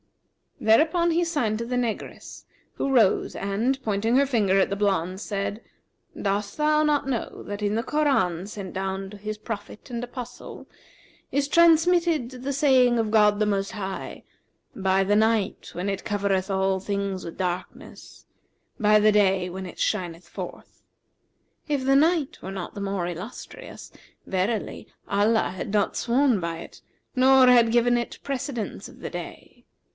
[0.59, 5.19] Thereupon he signed to the negress, who rose and, pointing her finger at the blonde,
[5.19, 5.61] said:
[6.19, 10.67] Dost thou not know that in the Koran sent down to His prophet and apostle,
[11.31, 14.23] is transmitted the saying of God the Most High,
[14.75, 18.25] 'By the night when it covereth all things with darkness;
[18.79, 20.73] by the day when it shineth forth!'[FN#361]
[21.69, 23.91] If the night were not the more illustrious,
[24.27, 26.81] verily Allah had not sworn by it
[27.15, 29.65] nor had given it precedence of the day.